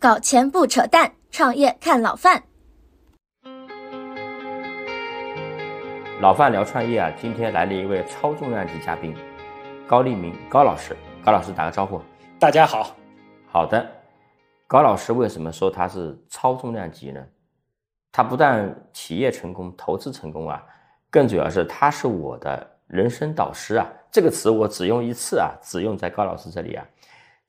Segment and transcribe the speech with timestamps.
[0.00, 2.42] 搞钱不扯淡，创业看老范。
[6.22, 9.14] 老范聊创业啊，今天来了一位超重量级嘉宾，
[9.86, 10.96] 高立明高老师。
[11.22, 12.00] 高老师打个招呼。
[12.38, 12.96] 大家好。
[13.46, 13.86] 好的。
[14.66, 17.22] 高老师为什么说他是超重量级呢？
[18.10, 20.64] 他不但企业成功、投资成功啊，
[21.10, 23.86] 更主要是他是我的人生导师啊。
[24.10, 26.86] 这个词我只用一次啊，只用在高老师这里啊。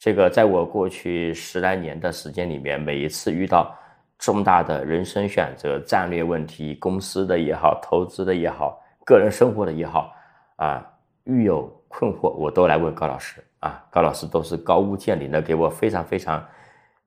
[0.01, 3.71] 这个在我过去十来年的时间里面，每一次遇到
[4.17, 10.11] 重大的人生选择、战略问题，公司的也好，投资的也好，个人生活的也好，
[10.55, 10.83] 啊，
[11.25, 13.79] 遇有困惑，我都来问高老师啊。
[13.91, 16.43] 高老师都是高屋建瓴的，给我非常非常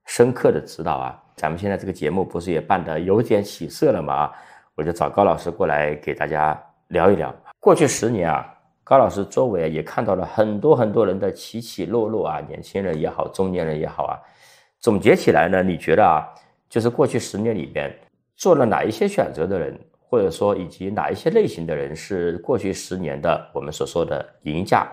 [0.06, 1.20] 深刻的指导啊。
[1.34, 4.14] 咱们现在这个节目不是也办得有点起色了吗？
[4.14, 4.32] 啊
[4.76, 6.56] 我就找高老师过来给大家
[6.88, 7.34] 聊一聊。
[7.58, 8.53] 过去十年啊。
[8.84, 14.20] 高老师周围也看到了很多很多人的起起落落啊，年轻人也好，中年人也好啊。
[14.78, 16.28] 总结起来呢，你觉得啊，
[16.68, 17.90] 就是过去十年里边
[18.36, 24.86] 做了哪一些选择的人，或者说以及哪一些类型的人是过去十年的我们所说的赢家，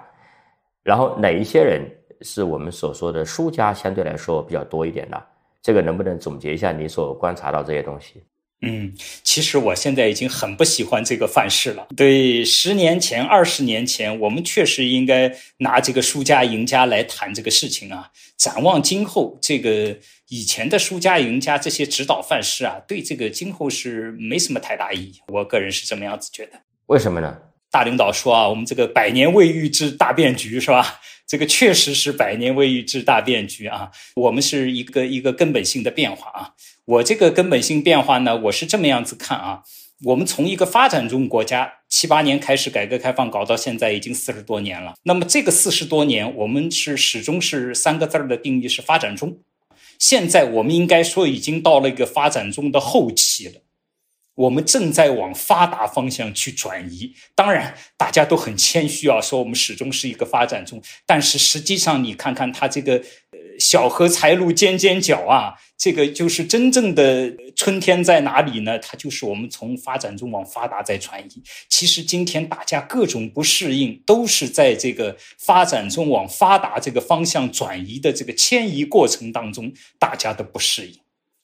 [0.83, 1.85] 然后哪一些人
[2.21, 5.21] 是我们所说的输家，相对来说比较多一点的？
[5.61, 8.23] 这个能不能总结一下你所观察到这些东西？
[8.61, 11.87] 嗯，其实我现在已经很不喜欢这个范式了。
[11.97, 18.11] 对，十年前、二十年前，我们确实应该拿这个输家、赢家来谈这个事情啊。
[18.37, 19.97] 展望今后，这个
[20.29, 25.21] 以前的输家、赢家这些指导范式啊，对这个今后是没什么太大意义。
[25.27, 26.53] 我个人是这么样子觉得。
[26.85, 27.37] 为什么呢？
[27.71, 30.99] 大领导说啊，我们这个百年未遇之大变局是吧？
[31.31, 33.89] 这个确实是百年未遇之大变局啊。
[34.15, 36.51] 我们是一个一个根本性的变化啊。
[36.83, 39.63] 我这个根本性变化呢，我是这么样子看啊。
[40.03, 44.95] 我们从一个发展中国家七八年开始改革开放，搞到现在已经四十多年了。
[45.03, 49.39] 那么这个四十多年，我们是始终是三个字儿的定义是发展中。
[49.97, 53.61] 现在我们应该说已经到了一个发展中的后期了。
[54.35, 60.81] 我们正在往发达方向去转移，当然大家都很谦虚啊，说我们始终是一个发展中。
[61.05, 68.79] 但是实际上，你看看它这个呃小荷才露尖尖角啊，这个就是真正的春天在哪里呢？
[68.79, 71.43] 它就是我们从发展中往发达在转移。
[71.67, 80.99] 其实今天大家各种不适应，都是在这个发展中往发达这个方向转移的这个迁移过程当中，大家的不适应，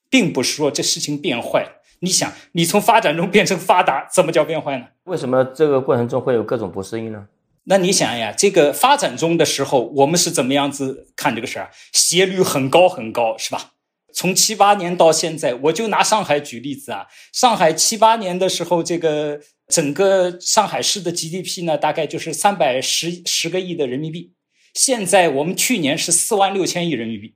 [0.09, 1.73] 并不是说这事情变坏。
[1.99, 4.85] 你想，你从发展中变成发达，怎么叫变坏呢？
[5.05, 7.27] 为什么这个过程中会有各种不适应呢？
[7.63, 11.71] 那你想呀，这个发展中的时候，我们是怎么样子看这个事儿？
[11.91, 13.73] 斜率很高很高，是吧？
[14.13, 17.07] 从七八年到现在，我就拿上海举例子啊。
[17.33, 24.33] 上海七八年的时候，这个整个上海市的 GDP 呢，大概就是三百十十个亿的人民币。
[24.73, 27.35] 现在我们去年是四万六千亿人民币，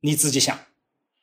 [0.00, 0.58] 你自己想，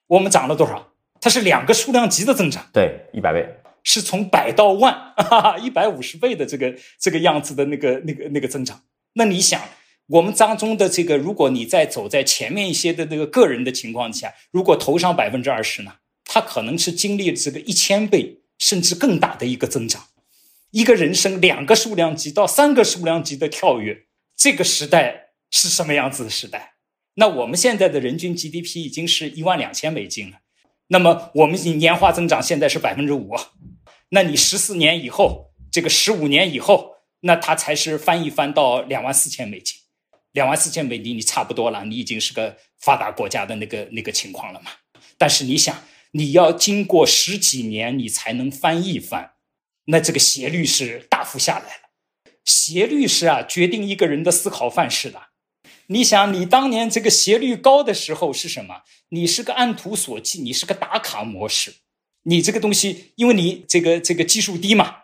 [0.07, 0.91] 我们涨了多少？
[1.19, 3.47] 它是两个数量级的增长，对，一百倍，
[3.83, 5.13] 是从百到万，
[5.61, 8.83] 一百五十倍的这个这个样子的那个那个那个增长。
[9.13, 9.61] 那你想，
[10.07, 15.95] 我们当中的这个，如果你在走在前面一些的那个个人的情况下，如果投上百分之二十呢，
[16.25, 20.07] 他可能是经历这个一千倍甚至更大的一个增长。
[20.72, 24.05] 一个人生两个数量级到三个数量级的跳跃，
[24.35, 26.73] 这个时代是什么样子的时代？
[27.16, 30.38] 那我们现在的人均 GDP 已经是一万两千美金了。
[30.87, 33.35] 那么我们年化增长现在是百分之五，
[34.09, 39.77] 那你十四年以后，这个十五年以后，那它才是翻一翻到两万四千美金，
[40.31, 44.71] 两万四千美金你差不多了，你已经是个发达国家的那个那个情况了嘛。
[45.17, 49.31] 但是你想，你要经过十几年你才能翻一番，
[49.85, 51.81] 那这个斜率是大幅下来了。
[52.45, 55.21] 斜率是啊，决定一个人的思考范式的。
[55.87, 58.83] 你想，你当年这个斜率高的时候是什么？
[59.09, 61.75] 你是个按图索骥，你是个打卡模式。
[62.23, 64.95] 你这个东西，因为你这个这个技术低嘛，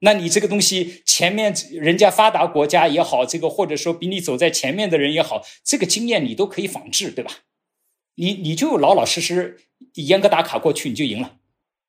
[0.00, 7.30] 那你这个东西前面人家发达国家也好，这个或者说比你走在前面的人也好，这个经验你都可以仿制，对吧？
[8.16, 9.60] 你你就老老实实
[9.94, 11.36] 严格打卡过去，你就赢了。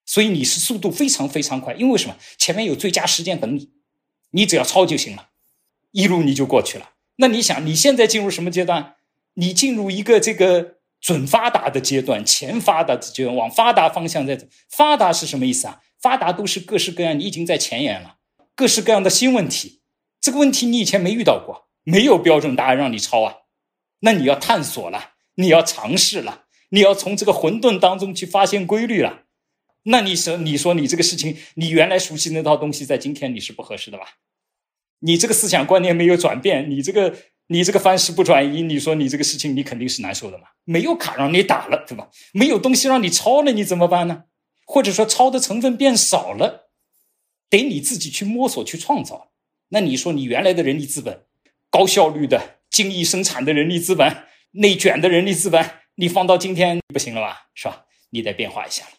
[0.06, 2.16] 所以你是速度非常非常快，因为什么？
[2.38, 3.72] 前面有最佳时间等你，
[4.32, 5.30] 你只要抄就行了，
[5.92, 6.92] 一路你就过去了。
[7.16, 8.98] 那你想，你现在进入什么阶段？
[9.34, 10.75] 你进入一个这个
[11.06, 14.48] 准发达的阶段，前发达的阶段，往发达方向在走。
[14.72, 15.80] 发达是什么意思啊？
[16.02, 18.16] 发达都是各式各样，你已经在前沿了，
[18.56, 19.82] 各式各样的新问题。
[20.20, 23.36] 这个问题你以前没遇到过，没有标准答案让你抄啊。
[24.00, 29.26] 那你要探索了，你要尝试了，你要从这个混沌当中去发现规律了。
[29.84, 34.06] 那你说，你说你这个事情，你原来熟悉那套东西，在今天你是不合适的吧？
[35.02, 37.16] 你这个思想观念没有转变，你这个
[37.48, 40.46] 你这个方式不转移，你说你这个事情你肯定是难受的嘛？
[40.64, 42.10] 没有卡让你打了，对吧？
[42.34, 44.24] 没有东西让你抄了，你怎么办呢？
[44.66, 46.70] 或者说抄的成分变少了，
[47.48, 49.32] 得你自己去摸索去创造。
[49.70, 51.26] 那你说你原来的人力资本，
[51.70, 55.64] 高效率的精益生产的人力资本，内卷的人力资本，
[55.96, 57.50] 你放到今天不行了吧？
[57.54, 57.86] 是吧？
[58.10, 58.92] 你得变化一下了。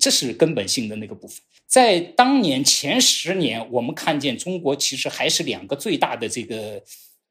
[0.00, 1.42] 这是根本性的那个部分。
[1.66, 6.82] 在当年前十年，我们看见中国其实还是两个最大的这个。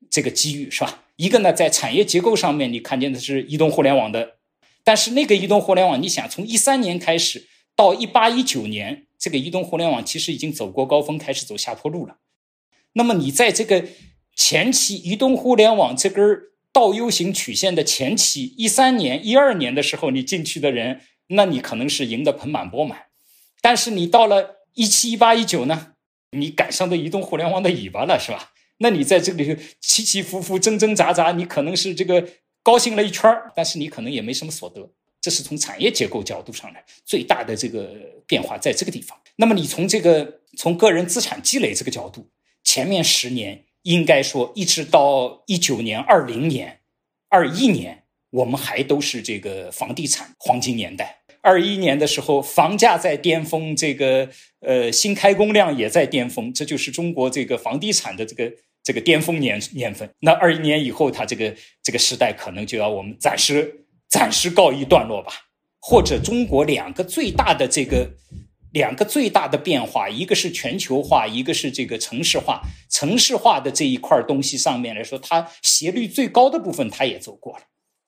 [0.10, 1.04] 这个机遇是吧？
[1.18, 4.36] 一个呢，在产业结构上面，你看见的是移动互联网的，
[4.84, 12.18] 但是那个移动互联网，你想从一三年开始到一八一九年，这个移动互联网其实已经走过高峰，开始走下坡路了。
[12.94, 13.86] 那么你在这个
[14.36, 16.24] 前期，移动互联网这根
[16.72, 23.04] 倒 U 型曲线的前期，一三年、一二年的时候，你进去的人，那你可能是赢得盆满钵满。
[23.62, 25.94] 但是你到了一七、一八、一九呢，
[26.32, 28.52] 你赶上的移动互联网的尾巴了，是吧？
[28.78, 32.28] 那你在这里起起伏伏、挣挣扎扎，你可能是这个
[32.62, 34.92] 高兴了一圈但是你可能也没什么所得。
[35.22, 37.96] 这是从产业结构角度上来最大的这个
[38.28, 39.18] 变化，在这个地方。
[39.38, 42.30] 那么你从这个从个人资产积累这个角度，
[42.64, 46.82] 前面十年应该说一直到一九年、二零年、
[47.30, 51.24] 二一年，我们还都是这个房地产黄金年代。
[51.46, 54.28] 二一年的时候，房价在巅峰，这个
[54.62, 58.52] 呃新开工量也在巅峰，这就是中国这个房地产的这个
[58.84, 60.10] 这个巅峰年年份。
[60.22, 61.54] 那二一年以后，它这个
[61.84, 65.32] 这个时代可能就要我们暂时暂时告一段落吧。
[65.80, 68.10] 或者中国两个最大的这个
[68.74, 72.64] 两个最大的变化，一个是全球化，一个是这个城市化。
[72.90, 77.66] 城市化的这一块东西上面来说，它斜率最高的部分，它也走过了。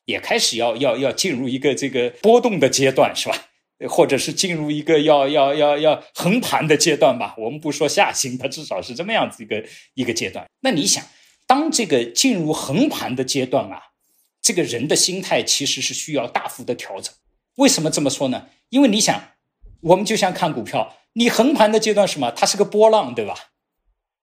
[0.07, 3.38] 也开始要要要进入一个这个波动的阶段，是吧？
[3.88, 7.36] 或者是进入一个要要要要横盘的阶段吧？
[7.38, 9.63] 我们不说下行，它至少是这么样子一个
[9.94, 10.50] 一个阶段。
[10.62, 11.04] 那你想，
[11.45, 13.80] 当这个进入横盘的阶段啊，
[14.42, 17.13] 这个人的心态其实是需要大幅的调整。
[17.57, 18.48] 为什么这么说呢？
[18.69, 19.21] 因为你想，
[19.81, 22.31] 我们就像看股票，你横盘的阶段什么？
[22.31, 23.36] 它是个波浪，对吧？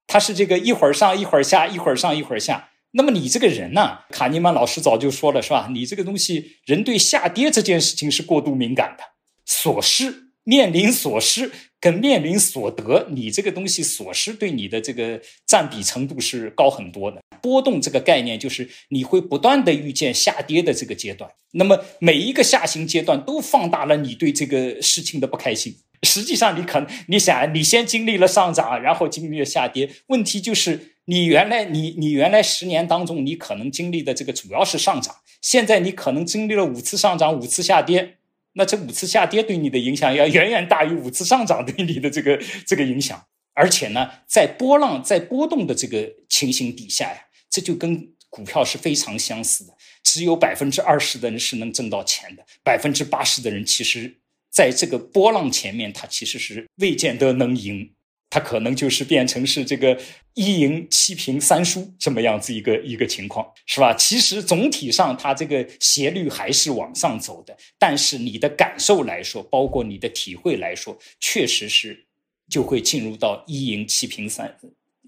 [0.06, 2.70] 它是这个一会儿上一会儿下，一会儿上一会儿下。
[2.96, 3.98] 那么你这个人呢？
[4.10, 5.68] 卡尼曼老师早就说了，是吧？
[5.72, 9.02] 你这个东西，人对下跌这件事情是过度敏感的。
[9.44, 11.50] 所失面临所失
[11.80, 17.20] 跟面临所得，你这个东西所失对你的这个占比程度是高很多的。
[17.42, 21.28] 波动这个概念就是你会不断的遇见下跌的这个阶段。
[21.54, 25.76] 那么每一个下行阶段都放大了你对这个事情的不开心。
[26.04, 30.93] 实际上，你可能你想，你先经历了上涨，然后经历了下跌，问题就是。
[31.06, 38.16] 你原来你你原来十年当中，你可能经历的这个主要是上涨，现在你可能经历了五次上涨，五次下跌，
[38.54, 43.22] 那这五次下跌对你的影响要远远大于五次上涨对你的这个这个影响。
[43.52, 47.18] 而且呢，在波浪在波动的这个情形底下呀，
[47.48, 49.72] 这就跟股票是非常相似的。
[50.02, 54.12] 只有百分之二十的人是能挣到钱的，百分之八十的人其实
[54.50, 57.92] 在这个波浪前面，他其实是未见得能赢。
[58.34, 59.96] 它可能就是变成是这个
[60.34, 63.94] 一赢七平三输这么样子一个一个情况，是吧？
[63.94, 72.06] 其实总体上它这个斜率还是往上走的，但是你的感受来说，包括你的体会来说，确实是
[72.50, 74.52] 就会进入到一赢七平三，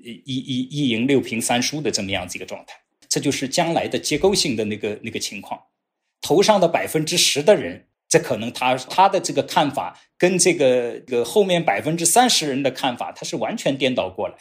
[0.00, 2.76] 一一一赢六平三输的这么样子一个状态。
[3.08, 5.61] 这就是将来的结构性的那个那个情况，
[6.21, 7.86] 头上的百分之十的人。
[8.09, 14.35] 这可能他他的这个看法跟这个个后面百分之三十人的看法，他是完全颠倒过来。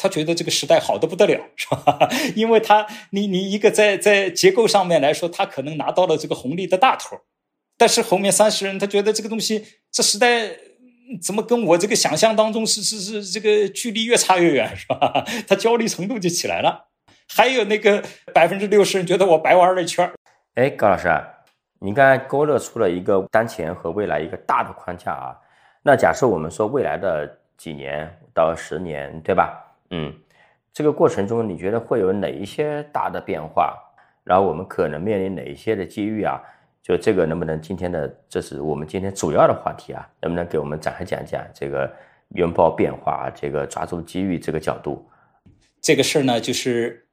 [0.00, 2.08] 他觉得这个时代好的不得了， 是吧？
[2.36, 7.18] 因为他你你一个在在结构上面来说，他可能拿到了这个红利的大头，
[7.76, 10.50] 但是后面三十人他觉得这个东西这时代
[11.20, 15.26] 怎么跟我这个想象当中是是是这个距离越差越远， 是吧？
[15.48, 16.90] 他焦虑程度就起来了。
[17.26, 20.08] 还有那个百分之六十人觉得我白玩了一圈
[20.54, 21.08] 哎，高老师。
[21.80, 25.38] 你刚才勾勒出了一个当前和未来一个大的框架啊，
[25.82, 29.64] 那假设我们说未来的几年到十年，对吧？
[29.90, 30.12] 嗯，
[30.72, 33.78] 这个过程中你觉得会有哪一些大的变化？
[34.24, 36.40] 然后我们可能面临哪一些的机遇啊？
[36.82, 40.08] 就这个能不能今天的这是我们今天主要的话题啊？
[40.20, 41.90] 能不能给我们展开讲讲这个
[42.30, 45.08] 拥抱变化，这个抓住机遇这个角度？
[45.80, 47.06] 这个事儿呢，就是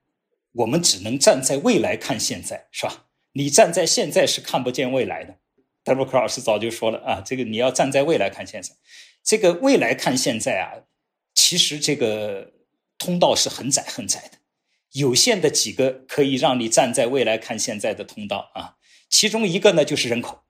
[0.54, 2.94] 我们只能站在未来看现在，是吧？
[3.38, 5.36] 你站在现在是看不见未来的，
[5.84, 8.72] 德鲁克老师早就说了啊，这个你要站在未来看现在，
[9.22, 10.88] 这个未来看现在啊，
[11.34, 12.54] 其实这个
[12.98, 14.38] 通道是很窄很窄的，
[14.94, 18.78] 有限的几个可以让你站在未来看现在的通道啊，
[19.10, 20.45] 其中一个呢就是人口，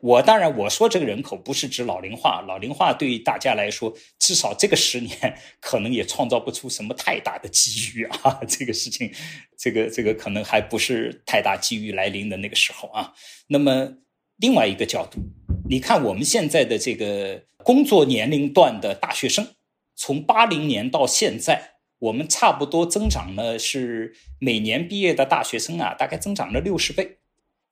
[0.00, 8.40] 我当然我说这个人口不是指老龄化，老龄化对于大家来说，至少这个十年可能也创造不出什么太大的机遇啊。
[8.46, 9.12] 这个事情，
[9.58, 13.12] 这个这个可能还不是太大机遇来临的那个时候啊。
[13.48, 13.94] 那么
[14.36, 15.20] 另外一个角度，
[15.68, 19.54] 你看我们现在的这个工作年龄段的大学生，
[19.96, 27.17] 从八零年到现在，我们差不多增长呢是每年毕业的大学生啊，大概增长了六十倍。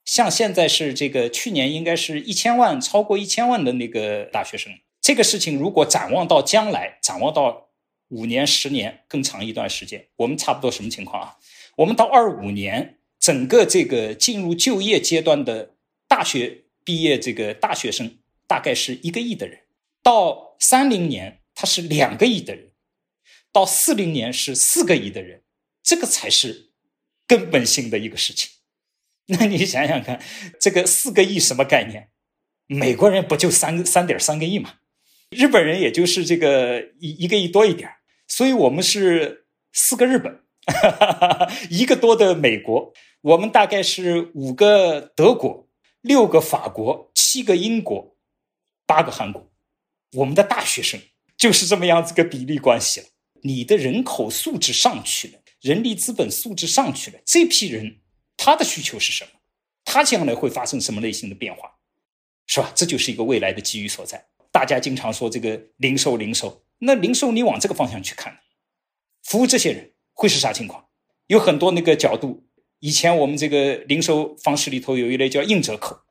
[0.06, 4.72] 像现在是这个去年应该是一千万，超过一千万的那个大学生。
[5.02, 7.68] 这个事情如果展望到将来，展望到
[8.08, 11.36] 五年、十年更长一段时间，我们差不多什么情况啊？
[11.76, 15.75] 我们到二五年，整个这个进入就业阶段的
[16.08, 19.58] 大学毕业这个大学生大概是一个亿的人，
[20.02, 22.70] 到三零年他是两个亿的人，
[23.52, 25.42] 到四零年是四个亿的人，
[25.82, 26.70] 这个才是
[27.26, 28.50] 根本性的一个事情。
[29.38, 30.23] 那你想想看，
[30.61, 32.11] 这个四个亿什么概念？
[32.68, 34.75] 美国人不就三三点三个亿嘛？
[35.30, 37.90] 日本人也就是这个一一个亿多一点，
[38.28, 40.33] 所以我们是四个日本，
[40.66, 42.92] 哈哈哈哈一个多的美国，
[43.23, 45.68] 我们大概是五个德国，
[46.02, 48.16] 六个法国，七个英国，
[48.87, 49.50] 八个韩国。
[50.12, 51.00] 我们的大学生
[51.37, 53.06] 就是这么样子个比例关系了。
[53.42, 57.99] 你的人口素质上去了，人力资本素质上去了，这批人。
[58.47, 59.31] 他的需求是什么？
[59.85, 61.79] 他将来会发生什么类型的变化，
[62.47, 62.71] 是吧？
[62.76, 64.25] 这就是一个未来的机遇所在。
[64.53, 68.38] 大家经常说这个零售，零售，那零售你往这个方向去看，
[69.25, 70.87] 服务这些人会是啥情况？
[71.26, 72.47] 有很多那个角度。
[72.79, 76.03] 以前我们这个零售方式里头有一类叫硬折扣，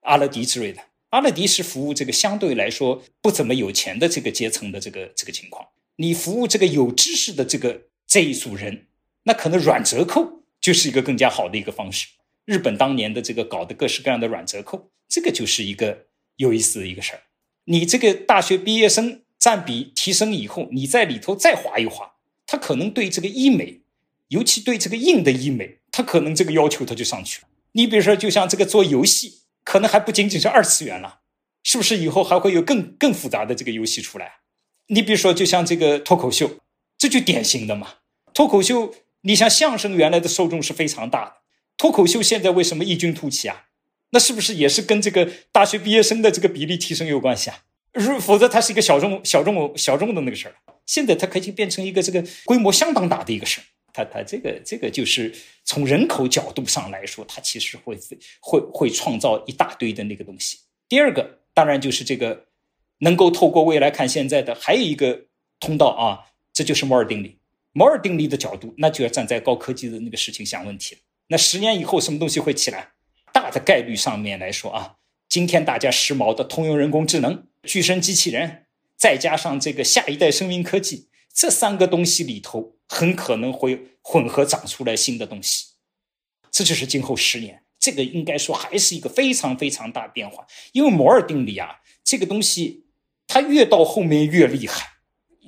[0.00, 0.82] 阿乐迪之类的。
[1.10, 5.68] 阿乐迪是服务这个相对来说不怎么有钱的这个阶层的这个这个情况。
[5.96, 8.86] 你服务这个有知识的这个这一组人，
[9.24, 10.41] 那可能软折扣。
[10.62, 12.06] 就是一个更加好的一个方式。
[12.46, 17.20] 日本当年的这个搞的各式各样的软折扣，这个就是一个有意思的一个事儿。
[17.64, 22.14] 你这个大学毕业生占比提升以后，你在里头再划一划，
[22.46, 23.82] 他可能对这个医美，
[24.28, 27.48] 尤其对这个硬的医美，他可能这个要求他就上去了。
[27.72, 31.20] 你比如说，就像这个做游戏，可能还不仅仅是二次元了，
[31.62, 34.40] 是不是以后还会有更更复杂的这个游戏出来？
[34.88, 36.58] 你比如说，就像这个脱口秀，
[36.98, 37.94] 这就典型的嘛，
[38.34, 38.94] 脱口秀。
[39.22, 41.32] 你像相声原来的受众是非常大的，
[41.76, 43.66] 脱口秀现在为什么异军突起啊？
[44.10, 47.64] 那是不是也是跟这个大学毕业生的这个比例提升有关系啊？
[47.92, 50.54] 如否则它是一个小众、小众、小众的那个事儿。
[50.84, 53.64] 现在它可以变成一个这个规模相当大的一个事儿。
[53.92, 55.32] 它它这个这个就是
[55.64, 57.96] 从人口角度上来说，它其实会
[58.40, 60.58] 会会创造一大堆的那个东西。
[60.88, 62.46] 第二个当然就是这个
[62.98, 65.26] 能够透过未来看现在的，还有一个
[65.60, 67.38] 通道啊，这就是摩尔定律。
[67.72, 71.00] 摩尔定律的角度，那就要站在高科技的那个事情想问题了。
[71.28, 72.92] 那十年以后什么东西会起来？
[73.32, 74.96] 大的概率上面来说啊，
[75.28, 78.66] 今天大家时髦的通用人工智能、具身机器人，
[78.98, 85.68] 再加上这个下一代生命科技，这三个东西里头很可能会混合长出来新的东西。
[86.50, 90.46] 这就是今后十年，这个应该说还是一个非常非常大变化。
[90.72, 92.84] 因为摩尔定律啊，这个东西
[93.26, 94.91] 它越到后面越厉害。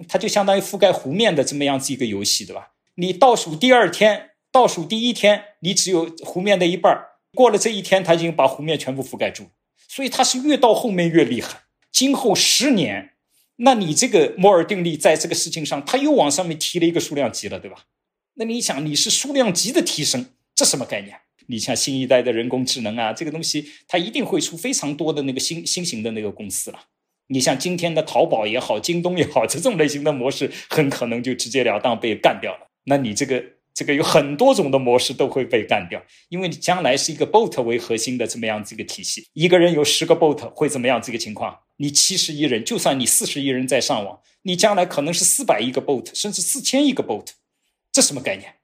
[0.08, 2.72] 它就相当于覆盖湖面的这么样子一个游戏，对吧？
[2.96, 6.96] 你倒数第二天，倒数第一天，你只有湖面的一半
[7.34, 9.46] 过了这一天，它已经把湖面全部覆盖住。
[9.88, 11.62] 所以它是越到后面越厉害。
[11.92, 13.12] 今后十年，
[13.56, 17.84] 那你这个摩尔定律在这个事情上，它又往上面提了一个数量级了，对吧？
[18.34, 21.16] 那你想，你是数量级的提升，这什么概念？
[21.46, 26.80] 你像新一代的人工智能啊，这个东西它一定会出非常多的那个新新型的那个公司了。
[27.28, 32.70] 你像今天的淘宝也好，京东也好， 这种类型的模式很可能就直截了当被干掉了。
[32.84, 41.00] 那你这个这个有很多种的模式都会被干掉，因为你将来是一个 bot 为核心的这么样子一个体系，一个人有十个 bot 会怎么样？
[41.02, 47.26] 这个情况，你七十亿人，就算你四十亿人在上网，你将来可能是四百亿个 bot，甚至四千亿个 bot，
[47.90, 48.56] 这什么概念？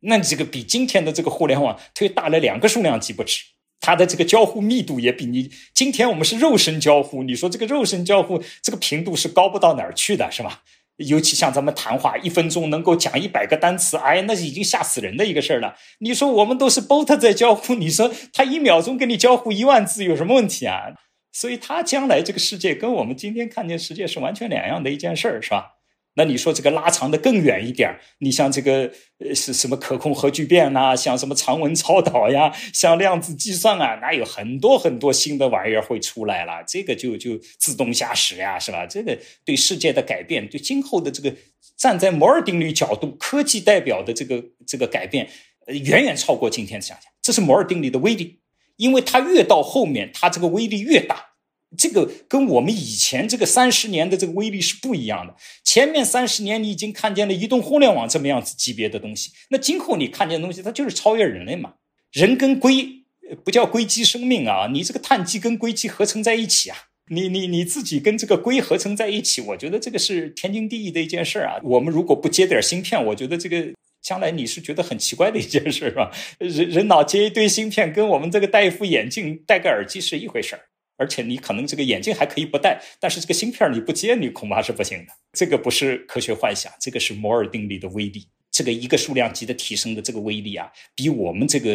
[0.00, 3.42] 那你这个比今天的这个互联网推大了两个数量级不止。
[3.80, 10.62] 它的这个交互密度也比你今天我们是肉身交互，你说这个肉身交互这个频度是高不到哪儿去的，是吧？
[10.96, 15.76] 尤其像咱们谈话，一分钟能够讲一百个单词，哎，那是已经吓死人的一个事儿了。
[16.00, 20.94] 你说我们都是 bot 在交互，你说他一秒钟跟你交互一万字有什么问题啊？
[21.30, 25.77] 所以，他将来这个世界跟我们今天看见世界是完全两样的一件事儿，是吧？
[26.18, 36.64] 那你说这个拉长的更远一点你像这个呃是什么可控核聚变呐，像什么常温超导呀， 像量子计算啊，那有很多很多新的玩意儿会出来了。
[36.66, 38.84] 这个就就自动驾驶呀，是吧？
[38.84, 41.32] 这个对世界的改变，对今后的这个
[41.76, 45.28] 站在摩尔定律角度，科技代表的这个这个改变，
[45.68, 47.10] 远远超过今天的想象。
[47.22, 48.40] 这是摩尔定律的威力。
[48.76, 51.27] 因为它越到后面，它这个威力越大。
[51.76, 55.34] 这个跟我们以前这个三十年的这个威力是不一样的。
[55.62, 61.74] 前面三十年你已经看见了移动互联网这么样子级别的东西，那今后你看见的东西，它就是超越人类嘛？
[62.12, 63.04] 人跟硅
[63.44, 66.76] 不叫硅基生命啊，你这个碳基跟硅基合成在一起啊，
[67.10, 71.60] 你你你自己跟这个硅合成在一起，我觉得这个是天经地义的一件事儿啊。
[71.62, 73.68] 我们如果不接点芯片，我觉得这个
[74.00, 76.10] 将来你是觉得很奇怪的一件事，是吧？
[76.38, 80.62] 人人脑接一堆芯片，跟我们这个戴一副眼镜、戴个耳机是一回事儿。
[80.98, 85.12] 而且你可能这个眼镜还可以不戴，但是这个芯片你不接，你恐怕是不行的。
[85.32, 88.28] 这个不是科学幻想，这个是摩尔定律的威力。
[88.50, 91.70] 这个一个数量级的提升的这个威力啊，比我们这个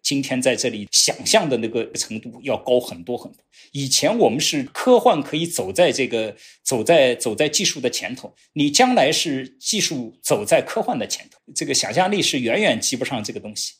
[0.00, 3.42] 今天在这里想象的那个程度要高很多很多。
[3.72, 13.74] 以前我们是科幻可以走在这个走在走在技术的前头，你将来是技术走在科幻的前头，这个想象力是远远及不上这个东西。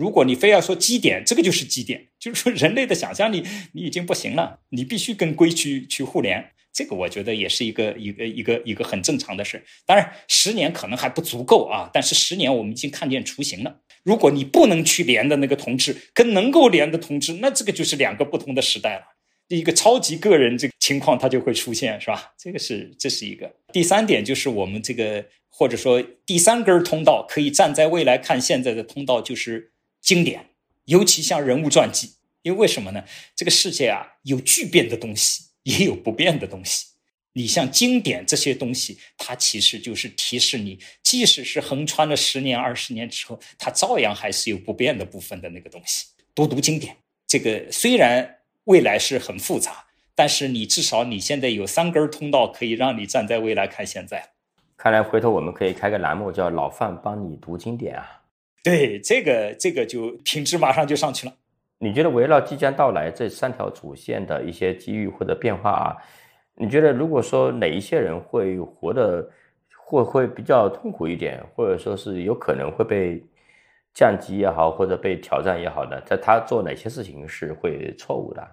[0.00, 9.62] 如果你非要说基点，这个就是基点， 就是说人类的想象力你已经不行了，你必须跟规矩去互联，这个我觉得也是一个一个一个一个很正常的事。
[9.84, 13.80] 当然，十年可能还不足够啊，但是十年我们已经看见雏形了。
[14.02, 19.02] 如果你不能去连的那个同志跟能够连的同志，那这个就是两个不同的时代了。
[19.48, 22.32] 一个超级个人这个情况它就会出现，是吧？
[22.38, 23.52] 这个是这是一个。
[23.70, 29.72] 第三点就是我们这个或者说第三根通道可以站在未来看现在的通道就是。
[30.00, 30.46] 经典，
[30.86, 33.04] 尤其像人物传记，因为为什么呢？
[33.36, 36.86] 这个世界啊，有巨变的东西，也有不变的东西。
[37.34, 46.06] 你像经典这些东西，它其实就是提示你，即使是横穿了十年、二十年之后，它照样还是有不变的部分的那个东西。
[46.34, 46.96] 读读经典，
[47.28, 54.30] 这个虽然未来是很复杂，但是你至少你现在有三根通道可以让你站在未来看现在。
[54.76, 58.19] 看来回头我们可以开个栏目，叫“老范帮你读经典”啊。
[58.62, 61.32] 对这个，这个就品质马上就上去了。
[61.78, 65.96] 你觉得围绕即将到来这三条主线的一些机遇或者变化啊，
[66.56, 69.30] 你觉得如果说哪一些人会活得
[69.86, 73.24] 会会比较痛苦一点，或者说是有可能会被
[73.94, 75.98] 降级也好，或者被挑战也好呢？
[76.02, 78.46] 在他做哪些事情是会错误的？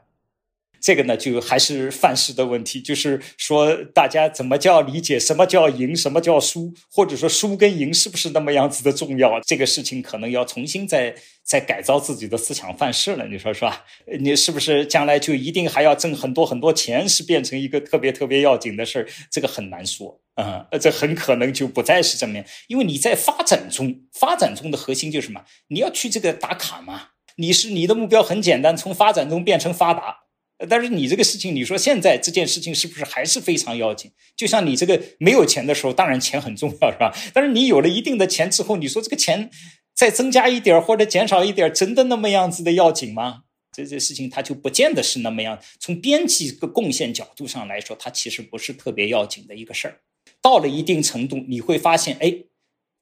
[0.81, 9.39] 这个呢，就还是范式的问题，就是说大家怎么叫理解什么叫赢，什么叫输，或者说输跟赢是不是那么样子的重要？
[9.41, 13.25] 这个事情可能要重新再再改造自己的思想范式了。
[13.27, 13.85] 你说是吧？
[14.19, 19.07] 你是不是将来就一定还要挣很多很多钱，是变成一个特别特别要紧的事儿？
[19.31, 25.41] 这个很难说啊， 这很可能就不再是这么样，因为你在发展中，发展中的核心就是什么？
[25.69, 27.09] 你要去这个打卡嘛？
[27.37, 30.26] 你是你的目标很简单，从发展中变成发达。
[30.67, 34.11] 但是你这个事情，你说现在这件事情是不是还是非常要紧？
[34.35, 37.15] 就像你这个没有钱的时候，当然钱很重要，是吧？
[37.33, 39.51] 但是你有了一定的钱之后，你说这个钱
[39.93, 43.43] 再增加一点或者减少一点，真的那么样子的要紧吗？
[43.71, 45.59] 这这事情它就不见得是那么样。
[45.79, 49.99] 从边际个贡献角度上来说，它其实不是特别要紧的一个事儿。
[50.41, 52.33] 到了一定程度，你会发现，哎，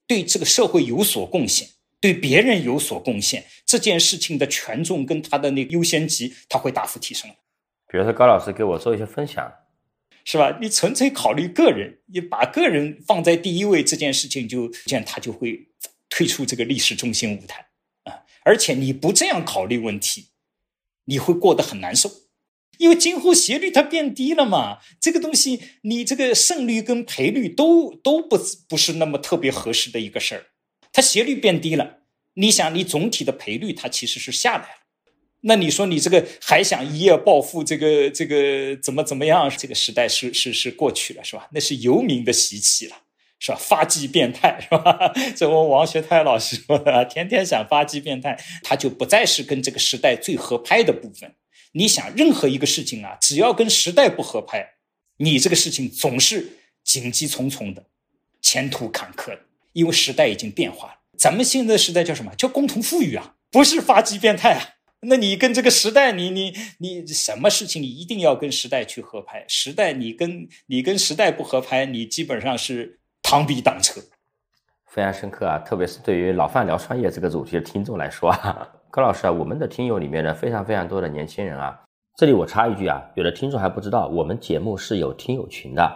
[0.05, 1.69] 对这个社会有所贡献，
[2.01, 7.29] 对别人有所贡献，这件事情的权重跟它的那个优先级，它会大幅提升。
[7.87, 9.51] 比如说高老师给我做一些分享，
[10.25, 10.57] 是吧？
[10.59, 15.67] 你纯粹考虑个人，你把个人放在第一位，这件事情就这样，他就会
[16.09, 17.67] 退出这个历史中心舞台
[18.05, 18.25] 啊！
[18.43, 20.29] 而且你不这样考虑问题，
[21.05, 22.09] 你会过得很难受，
[22.79, 24.79] 因为今后斜率它变低了嘛。
[24.99, 30.45] 这个东西，你这个胜率跟赔率都都不不是那么特别合适的一个事儿。
[30.91, 31.99] 它斜率变低了，
[32.33, 34.84] 你想，你总体的赔率它其实是下来了。
[35.47, 37.63] 那你说你这个还想一夜暴富？
[37.63, 39.47] 这个这个怎么怎么样？
[39.49, 41.47] 这个时代是是是过去了，是吧？
[41.51, 42.95] 那是游民的习气了，
[43.37, 43.57] 是吧？
[43.61, 45.13] 发迹变态，是吧？
[45.37, 51.35] 这我王学泰老师说的，天天想发迹变态，他就不再是跟这个时代最合拍的部分。
[51.73, 54.67] 你想，任何一个事情啊，只要跟时代不合拍，
[55.17, 56.53] 你这个事情总是
[56.83, 57.85] 荆棘重重的，
[58.41, 59.41] 前途坎坷的，
[59.73, 60.95] 因为时代已经变化了。
[61.15, 62.33] 咱们现在时代叫什么？
[62.35, 64.74] 叫共同富裕啊，不是发迹变态啊。
[65.07, 69.45] 那你跟这个时代，你你你什么事情你一定要跟时代去合拍？
[69.47, 74.01] 时代你跟你跟时代不合拍，你基本上是螳臂挡车。
[74.87, 81.77] 非常深刻啊，特别是对于老范聊创业这个主题的听众来说啊， 高老师啊，我们的听友里面呢，非常非常多的年轻人啊。
[82.17, 85.91] 这里我插一句啊，有的听众还不知道，我们节目是有听友群的，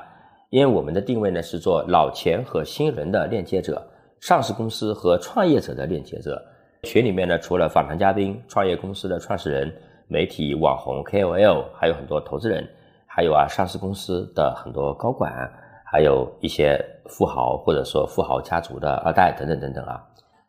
[0.50, 6.46] 因为我们的定位呢是做老钱和新人的链接者，上市公司和创业者的链接者。
[6.84, 9.74] 群里面呢，除了访谈嘉宾、创业公司的创始人、
[10.08, 12.66] 媒体网红 KOL，还有很多投资人，
[13.06, 15.52] 还有啊上市公司的很多高管，
[15.84, 20.02] 还有一些富豪或者说富豪家族的二代等等等等啊。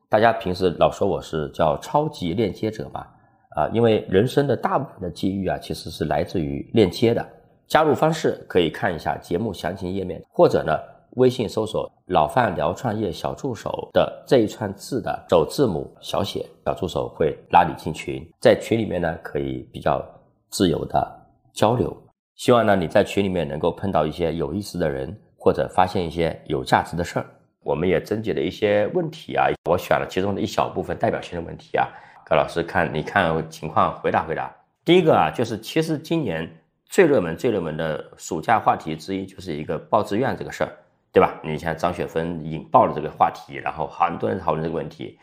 [0.09, 3.13] 大家平时老说我是叫超级链接者吧，
[3.57, 7.27] 啊，因为人生的大部分的机遇啊，其实是来自于链接的。
[7.67, 10.79] 加入方式可以看一下节目详情页面，或者呢，
[11.17, 20.05] 微信搜索“老范聊创业小助手”的这一串字的首字母小写，小助手会拉你进群，在群里面呢，可以比较
[20.49, 21.97] 自由的交流。
[22.37, 27.27] 希望呢，你在群里面能够碰到一些有意思的人，或者发现一些有价值的事儿。
[27.63, 31.89] 我们也征集了一些问题啊，我选了其中的一小部分代表性的问题啊，
[32.25, 34.51] 高老师看你看情况回答回答。
[34.85, 36.57] 第一个啊，就是其实今年。
[36.93, 40.73] 最热门、最热门的暑假话题之一就是一个报志愿这个事儿，
[41.13, 41.41] 对吧？
[41.43, 45.19] 你像张雪峰引爆了这个话题，然后很多人讨论这个问题。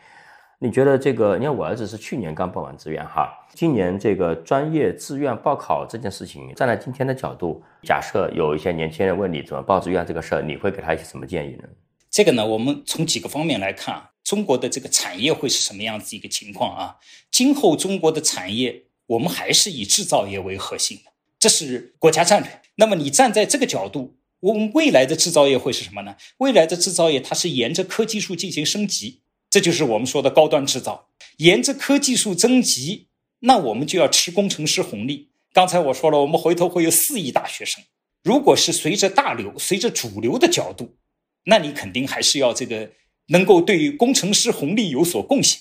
[0.60, 1.38] 你觉得这个？
[1.38, 11.64] 你看我儿子是去年刚报完志愿哈，今年这个专业志愿报考这件事情，站在今天的角度，假设有一些年轻人问你怎么报志愿这个事儿，你会给他一些什么建议呢？
[12.10, 16.96] 这个呢，我们从几个方面来看，中国的这个产业会是什么样子一个情况啊？
[17.30, 21.12] 今后中国的产业，我们还是以制造业为核心的。
[21.38, 22.62] 这是国家战略。
[22.74, 26.16] 那么你站在这个角度，我们未来的制造业会是什么呢？
[26.38, 29.20] 未来的制造业它是沿着科技术进行升级，
[29.50, 31.08] 这就是我们说的高端制造。
[31.38, 33.08] 沿着科技术增级，
[33.40, 35.30] 那我们就要吃工程师红利。
[35.52, 37.82] 刚才我说了，我们回头会有四亿大学生。
[38.22, 40.96] 如果是随着大流、随着主流的角度，
[41.44, 42.90] 那你肯定还是要这个
[43.28, 45.60] 能够对工程师红利有所贡献。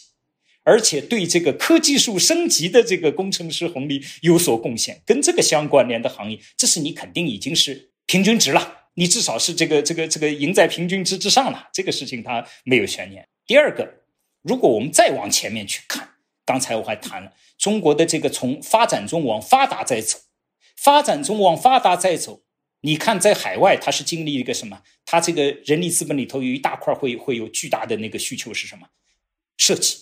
[0.63, 13.27] 而且对这个科技术升级的这个工程师红利有所贡献，跟这个相关联的行业，这是你肯定已经是平均值了，你至少是这个这个这个赢在平均值之上了，这个事情它没有悬念。
[13.45, 14.01] 第二个，
[14.41, 16.15] 如果我们再往前面去看，
[16.45, 20.17] 刚才我还谈了中国的这个从发展中往发达再走，
[20.75, 22.43] 发展中往发达再走，
[22.81, 24.81] 你看在海外它是经历一个什么？
[25.05, 28.87] 它这个人力资本里头有一大块会会有巨大的那个需求是什么？
[29.57, 29.97] 设计。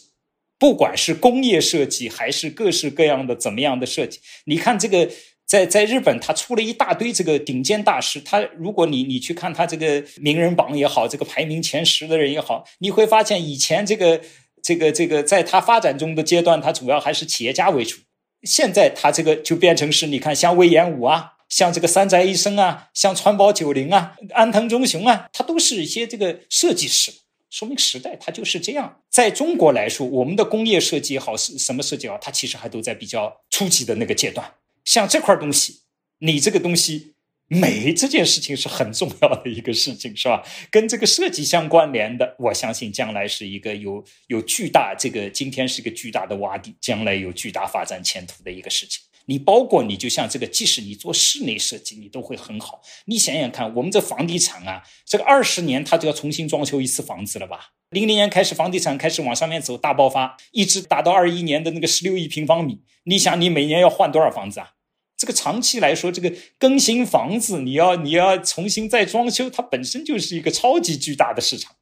[0.58, 5.12] 不管是工业设计还是各式各样的怎么样的设计，你看这个
[5.46, 8.20] 在在日本，他出了一大堆这个顶尖大师。
[8.20, 14.20] 他如果你你去看他这个名人榜也好，这个排名前十的人也好，你会发现以前这个
[14.64, 17.98] 这个这个在他发展中的阶段，他主要还是企业家为主。
[18.44, 27.12] 现在他这个就变成是，你看像魏延武啊，像这个山宅一生啊，像川宝九龄啊，安藤忠雄啊，他都是一些这个设计师。
[27.52, 29.02] 说明时代它就是这样。
[29.10, 34.46] 在中国来说，我们的工业设计也好，是什么设计也好，它其实还都在比较初级的那个阶段。
[34.86, 35.82] 像这块东西，
[36.20, 37.16] 你这个东西
[37.48, 40.44] 美这件事情是很重要的一个事情，是吧？
[40.72, 49.02] 跟这个设计相关联的，我相信将来是一个有有巨大这个今天是一个巨大的洼地，将来有巨大发展前途的一个事情。
[49.28, 52.80] 你包括你就像这个，即使你做室内设计，你都会很好。
[53.06, 57.72] 你想想看，我们这房地产啊，这个二十年它就要重新装修一次房子了吧？
[57.90, 62.82] 零零年开始，房地产开始往上面走，大爆发，一直达到二一年的那个十六亿平方米。
[63.06, 64.74] 你想，你每年要换多少房子啊？
[65.18, 71.76] 这个长期来说，这个更新房子，你要你要重新再装修，它本身就是一个超级巨大的市场。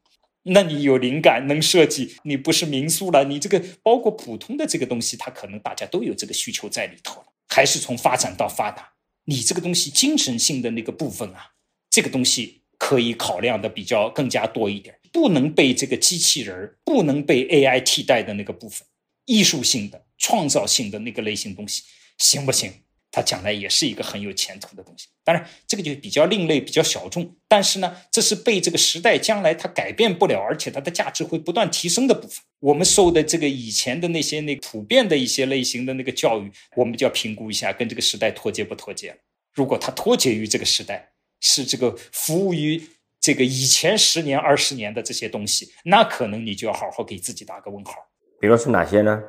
[0.43, 7.27] 那你有灵感能设计，你不是民宿了，你这个包括普通的这个东西，它可能大家都有这个需求在里头了。
[7.47, 8.93] 还是从发展到发达，
[9.25, 11.51] 你这个东西精神性的那个部分啊，
[11.89, 18.85] 这个东西可以考量的比较更加多一点，不能被这个机器人不能被 AI 替代的那个部分，
[19.25, 21.83] 艺术性的、创造性的那个类型东西，
[22.17, 22.82] 行不行？
[23.15, 32.43] 它将来也是一个很有前途的东西，当然这个就比较另类、比较小众，但是呢，这是被这个时代将来它改变不了，而且它的价值会不断提升的部分。
[32.59, 39.15] 我们受的这个以前的那些那普遍的一些类型的那个教育，我们就要评估一下跟这个时代脱节不脱节。
[39.53, 42.81] 如果它脱节于这个时代，是这个服务于
[43.19, 47.93] 这个以前十年、二十年的这些东西，那可能你就要好好给自己打个问号。
[48.41, 49.21] 比如是哪些呢？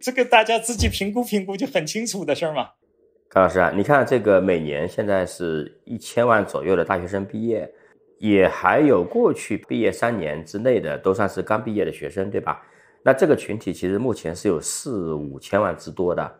[0.00, 2.70] 这个大家自己评估评估就很清楚的事儿嘛。
[3.30, 7.70] 高老师啊，你看这个每年现在是一千万左右的大学生毕业，
[8.16, 12.62] 也还有过去毕业三年之内的都算是刚毕业的学生，对吧？
[13.02, 16.36] 那这个群体其实目前是有四五千万之多的。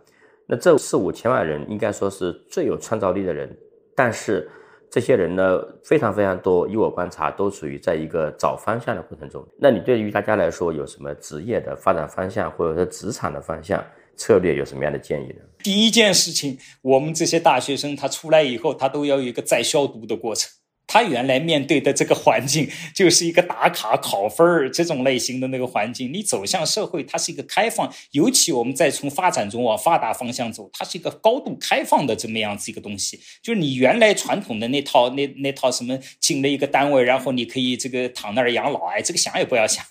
[0.46, 3.55] 那这四五千万人应该说是最有创造力的人，
[3.94, 4.51] 但是
[4.88, 9.46] 这些人呢非常非常多，以我观察都属于在一个找方向的过程中。
[9.59, 13.85] 那你对于大家来说有什么职业的发展方向，或者说职场的方向？
[14.19, 15.41] 策略有什么样的建议呢？
[15.63, 20.51] 第一件事情，我们这些大学生他出来以后，他都要有一个再消毒的过程。
[20.88, 26.11] 他原来面对的这个环境就是一个打卡考分儿这种类型的那个环境。
[26.11, 33.20] 你走向社会，它是一个开放，尤其我们再从发展中往发达方向走，它是一个高度开放的这么样子一个东西。
[33.42, 39.85] 就是你原来传统的那套那那套什么进了一个单位，然后你可以这个躺那儿养老，哎，这个想也不要想，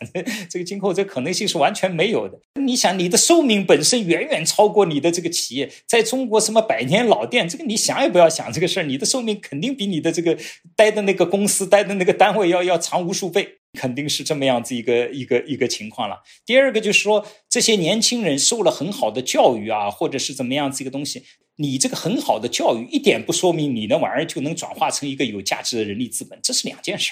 [0.49, 2.39] 这个今后这可能性是完全没有的。
[2.59, 10.35] 你想，你的寿命本身远远超过你的这个企业，在中国什么百年老店，这个你想也不要想这个事儿，你的寿命肯定比你的这个
[10.75, 10.86] 待。
[10.87, 16.21] 待的那个公司，待的那个单位要要长无数倍，肯定是这么样子一个一个一个情况了。
[16.45, 21.23] 第二个就是说，这些年轻人受了很好的教育啊，或者是怎么样子一个东西，
[21.57, 27.11] 你这个很好的教育一点不说明你那玩意儿就能转化成一个有价值的人力资本，这是两件事。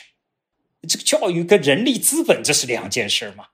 [0.87, 3.45] 这个教育跟人力资本这是两件事嘛？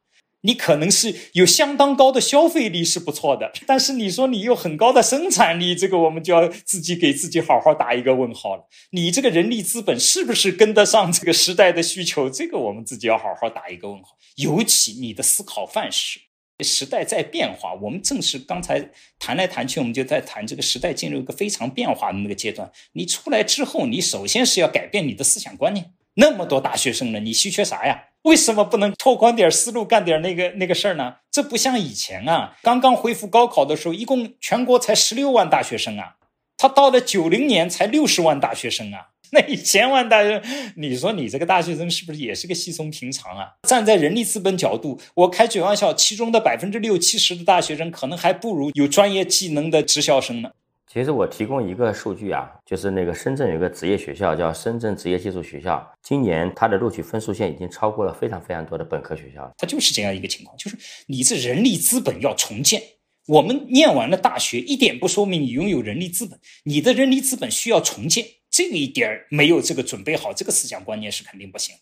[0.41, 8.67] 你可能是有相当高的消费力是不错的， 但是你说你有很高的生产力，这个我们就要自己给自己好好打一个问号了。
[8.91, 12.29] 你这个人力资本是不是跟得上这个时代的需求？
[12.29, 14.17] 这个我们自己要好好打一个问号。
[14.37, 16.19] 尤其你的思考范式，
[16.63, 22.71] 时代在变化，我们正是刚才谈来谈去，我们就在谈这个时代进入一个非常变化的那个阶段。
[22.93, 25.91] 你出来之后，你首先是要改变你的思想观念。
[26.21, 28.03] 那么多大学生了，你稀缺啥呀？
[28.21, 31.15] 为什么不能拓宽点思路，干点那个那个事儿呢？
[31.31, 36.17] 这不像以前啊，刚刚恢复高考的时候，一共全国才十六万大学生啊，
[36.57, 40.39] 他到了九零年才六十万大学生啊，那一千万大学，
[40.75, 43.53] 你说你这个大学生是不是也是个稀松平常啊？
[43.67, 50.51] 站在人力资本角度，我开句玩笑，其中的百分之六七十的大学生，可能还不如有专业技能的职校生呢。
[50.93, 59.49] 其实我提供一个数据啊，就是那个深圳有个职业学校叫深圳职业技术学校，今年它的录取分数线已经超过了非常非常多的本科学校。
[59.57, 60.77] 它就是这样一个情况，就是
[61.07, 62.83] 你这人力资本要重建。
[63.27, 68.25] 我们念完了大学，一点不说明你拥有人力资本，你的人力资本需要重建。
[68.49, 71.73] 这个一点没有这个准备好，这个思想观念是肯定不行。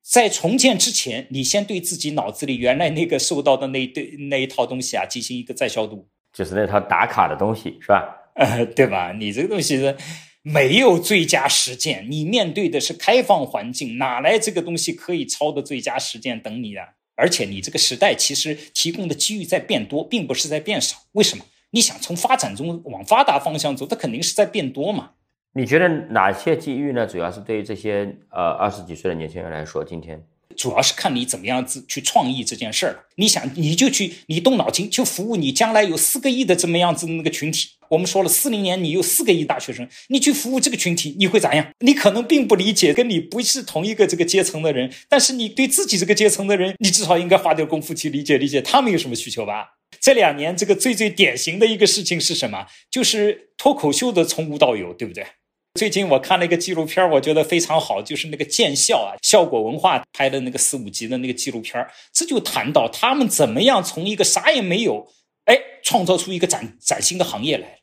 [0.00, 8.20] 在重建之前，你先对自己脑子里原来那个受到的那对那一套东西啊进行一个再消毒，就是那套打卡的东西，是吧？
[8.34, 9.12] 呃，对吧？
[9.12, 9.96] 你这个东西是
[10.42, 16.86] 没有最佳实践，你面对的是开放环境，哪来这个东西可以抄的最佳实践等你啊？
[17.14, 20.96] 而且你这个时代其实提供的机遇在变多，并不是在变少。
[21.12, 21.44] 为什么？
[21.70, 25.12] 你想从发展中往发达方向走，它肯定是在变多嘛？
[25.54, 27.06] 你觉得哪些机遇呢？
[27.06, 30.24] 主要是对于这些呃二十几岁的年轻人来说，今天。
[30.56, 37.70] 主要是看你怎么样子去创意这件事儿你想，你就去，你动脑筋，就服务你将来有四个亿的这么样子的那个群体。
[37.90, 41.66] 我们说了，四零年你有四个亿大学生，你去服务这个群体，你会咋样？
[41.80, 49.74] 你可能并不理解，跟你不是同一个这个阶层的人，但是你对自己这个阶层的人，你至少应该花点功夫去理解理解他们有什么需求吧。
[50.00, 52.66] 这两年这个最最典型的一个事情是什么？
[52.90, 55.26] 就是脱口秀的从无到有，对不对？
[55.74, 65.08] 最近我看了一个纪录片，我觉得非常好，就是那个建校啊，效果文化拍的那个四五集的那个纪录片这就谈到他们怎么样从一个啥也没有，
[65.46, 67.78] 哎，创造出一个崭崭新的行业来。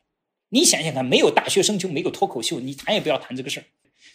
[0.50, 3.64] 你想想看，没有大学生就没有脱口秀，你谈也不要谈这个事儿。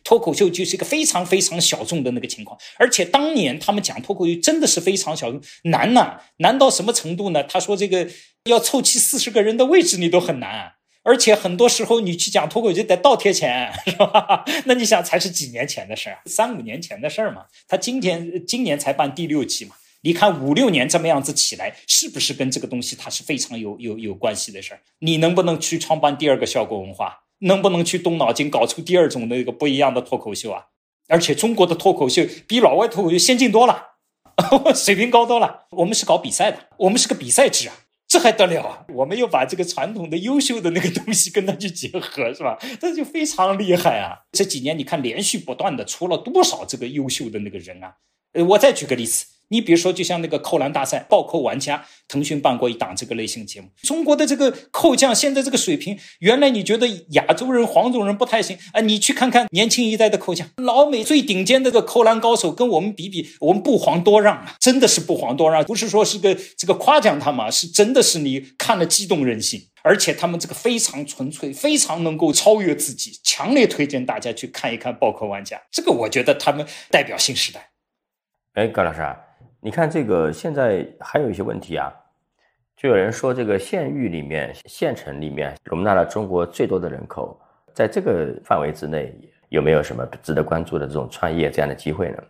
[0.06, 7.44] 脱口秀就是一个非常非常小众的那个情况，而且当年他们讲脱口秀真的是非常小众，难呐，难到什么程度呢？
[7.44, 8.08] 他说这个
[8.46, 10.74] 要凑齐四十个人的位置，你都很难。
[11.06, 14.44] 而且很多时候你去讲脱口秀得倒贴钱， 是吧？
[14.66, 17.46] 那你想才是几年前的事儿，三五年前的事儿嘛。
[17.68, 24.80] 他今天今年才办第六期嘛，你看五六年这么样子起来，是不是跟这个东西它是非常有有有关系的事儿？
[25.00, 27.22] 你能不能去创办第二个效果文化？
[27.40, 30.66] 能不能去动脑筋搞出第二种那个不一样的脱口秀啊？
[31.08, 33.90] 而且中国的脱口秀比老外脱口秀先进多了，
[34.74, 35.68] 水平高多了。
[35.70, 37.76] 我们是搞比赛的，我们是个比赛制啊。
[38.16, 38.86] 这还得了啊！
[38.88, 42.58] 我们又把这个传统的优秀的那个东西跟它去结合，是吧？
[42.80, 44.16] 这就非常厉害啊！
[44.32, 47.96] 这几年你看，连续不断的出了多少这个优秀的那个人啊？
[48.32, 49.26] 呃，我再举个例子。
[49.50, 53.70] 你比如说，就像那个扣篮大赛，暴扣玩家，腾讯办过一档这个类型节目。
[53.84, 58.82] 中国的这个扣将现在这个水平，原来你觉得亚洲人、黄种人不太行啊？
[58.82, 64.56] 你去看看年轻一代的扣将，老美最顶尖的这个扣篮高手，跟我们比比，我们不遑多让啊！
[64.60, 75.62] 真的是不遑多让，不是说是个这个夸奖他们，是真的是你看了激动人心，而且他们这个非常纯粹，非常能够超越自己，强烈推荐大家去看一看暴扣玩家。
[75.72, 77.70] 这个我觉得他们代表新时代。
[78.54, 79.02] 哎，高老师。
[79.66, 81.92] 你看这个，现在还有一些问题啊，
[82.78, 87.36] 就有人说这个县域里面、县城里面容纳了中国最多的人口，
[87.74, 89.12] 在这个范围之内，
[89.50, 92.24] 有没有什么值得关注的这种创业这样的机会呢？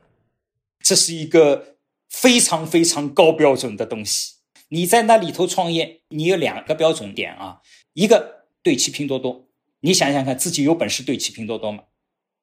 [0.80, 1.76] 这是一个
[2.10, 4.36] 非常非常高标准的东西。
[4.70, 7.60] 你在那里头创业，你有两个标准点啊，
[7.96, 9.50] 一个对齐拼多多，
[9.82, 11.84] 你想想看，自己有本事对齐拼多多吗？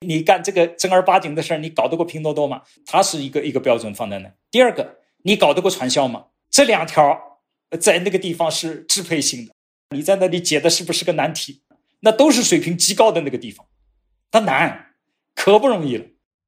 [0.02, 2.62] 你干这个正儿八经的事儿，你搞得过拼多多吗？
[2.84, 4.30] 它是一个一个标准放在那。
[4.50, 6.26] 第二个，你搞得过传销吗？
[6.50, 7.40] 这两条
[7.80, 9.52] 在那个地方是支配性的，
[9.96, 11.62] 你在那里解的是不是个难题？
[12.00, 13.66] 那都是水平极高的那个地方，
[14.30, 14.88] 它难，
[15.34, 16.04] 可不容易了。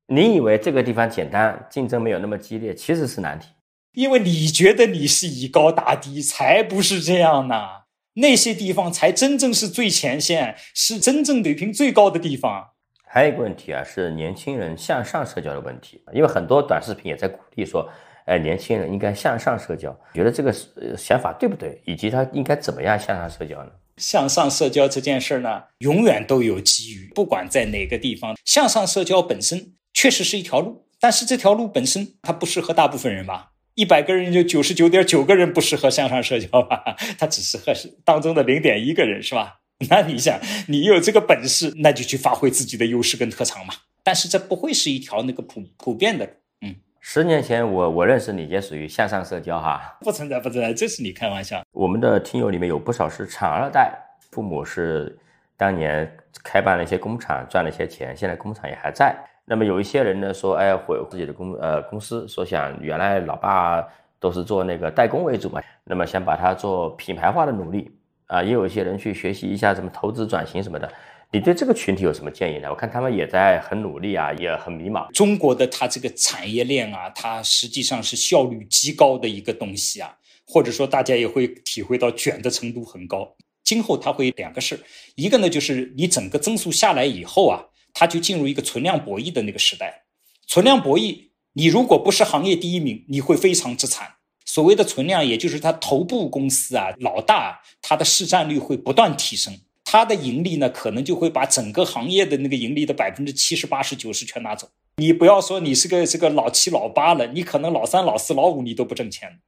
[0.08, 3.46] 你以为这个地方简单，竞争没有那么激烈，其实是难题。
[3.92, 7.84] 因为你觉得你是以高打低，才不是这样呢。
[8.14, 12.73] 那些地方才真正是最前线，是真正水平最高的地方。
[13.14, 16.02] 还有一个问题啊，是年轻人向上社交的问题。
[16.12, 17.88] 因为很多短视频也在鼓励说，
[18.26, 19.96] 哎，年轻人应该向上社交。
[20.14, 20.52] 觉得这个
[20.98, 21.80] 想法对不对？
[21.86, 23.70] 以及他应该怎么样向上社交呢？
[23.98, 28.34] 向上社交这件事儿呢，永远都有机遇，不管在哪个地方。
[28.44, 33.52] 向上社交本身确实是一条路，但是这条路本身它不适合大部分人吧。
[33.76, 39.60] 一百个人就九十九点九个人不适合向上社交吧，他只适合是当中的零点一个人是吧？
[39.90, 43.74] 那你想，你有这个本事，那就去发挥自己的优势跟特长嘛。
[44.02, 46.28] 但是这不会是一条那个普普遍的，
[46.60, 46.76] 嗯。
[47.00, 51.62] 十年前我我认识你也属于向上社交哈，不存在不存在，这是你开玩笑。
[51.72, 53.92] 我们的听友里面有不少是厂二代，
[54.30, 55.18] 父母是
[55.56, 56.10] 当年
[56.42, 59.14] 开办了一些工厂赚了一些钱，现在工厂也还在。
[59.44, 63.86] 那么有一些人呢说，哎，回自己的公呃公司，说想原来老爸
[64.18, 67.94] 都是做那个代工为主嘛，那么想把它做品牌化的努力
[68.34, 70.92] 啊，也有一些人去学习一下什么投资转型什么的。
[71.30, 72.68] 你对这个群体有什么建议呢？
[72.68, 75.08] 我看他们也在很努力啊，也很迷茫。
[75.12, 80.16] 中国的它这个产业链啊，它实际上是效率极高的一个东西啊，
[80.46, 83.36] 或者说大家也会体会到卷的程度很高。
[83.62, 84.78] 今后它会两个事
[85.14, 87.64] 一个呢就是你整个增速下来以后啊。
[87.96, 90.02] 它就进入一个存量博弈的那个时代，
[90.48, 94.14] 存量博弈，你如果不是行业第一名，你会非常之惨。
[94.54, 104.70] 所谓的存量，也就是它头部公司啊，老大，它的市占率会不断提升，它的盈利呢，可能就会把整个行业的那个盈利的百分之七十、八十、九十全拿走。
[104.98, 109.40] 你不要说你是个这个老七、老八了，你可能老三、老四、老五你都不挣钱。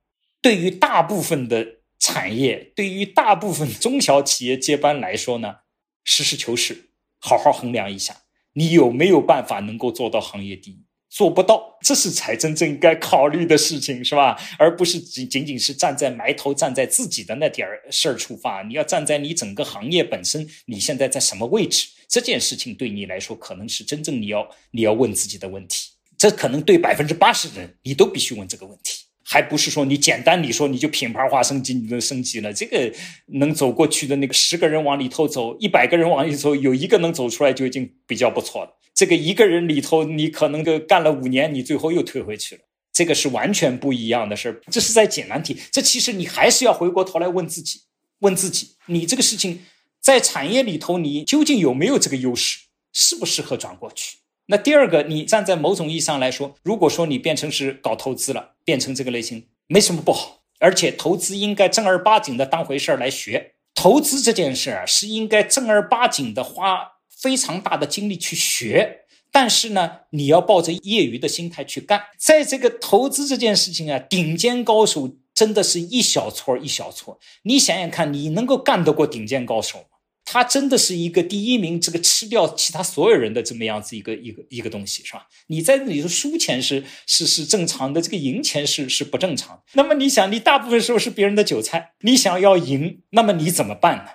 [0.43, 1.65] 对于大部分的
[2.01, 5.59] 产业，对于大部分中小企业接班来说呢，
[6.03, 6.89] 实事求是，
[7.21, 8.23] 好好衡量一下。
[8.55, 10.86] 你有没有办法能够做到行业第一？
[11.17, 14.39] 做不到，这是才真正该考虑的事情，是吧？
[14.61, 18.63] 而不是仅仅仅是站在埋头站在自己的那点事儿出发。
[18.65, 21.89] 你要站在你整个行业本身，你现在在什么位置？
[22.07, 25.89] 这件事情对你来说，可能是真正你要你要问自己的问题。
[26.19, 29.07] 这可能对百分之八十的人，你都必须问这个问题。
[29.25, 32.53] 还不是说你简单你说你就品牌化升级，你就升级了？
[32.53, 32.93] 这个
[33.29, 38.76] 能走过去的那个十个人往里头走，一百个人往里走，有一个能走出来就已经比较不错了。
[38.97, 42.63] 这个一个人里头，你可能个干了五年，你最后又退回去了，
[42.95, 44.63] 这个是完全不一样的事儿。
[44.71, 45.55] 这是在解难题。
[45.71, 47.83] 这其实你还是要回过头来问自己，
[48.21, 49.67] 问自己，你这个事情
[50.01, 54.17] 在产业里头，你究竟有没有这个优势，适不适合转过去？
[54.47, 60.41] 那第二个，你站在某种意义上来说，如果说你变成是搞投资了，变成这个类型，没什么不好。
[60.59, 63.53] 而且投资应该正儿八经的当回事儿来学。
[63.75, 69.07] 投资这件事儿是应该正儿八经的花非常大的精力去学。
[69.33, 72.01] 但是呢，你要抱着业余的心态去干。
[72.17, 77.19] 在这个投资这件事情啊，顶尖高手真的是一小撮一小撮。
[77.43, 79.85] 你想想看，你能够干得过顶尖高手吗？
[80.25, 85.29] 他真的是一个第一名，这个吃掉其他所有人的这么样子一个一个一个东西，是吧？
[85.49, 89.63] 你在里头输钱是是是正常的，这个赢钱是是不正常。
[89.75, 94.11] 那么你想，你大部分时候是别人的韭菜，你想要赢，那么你怎么办呢？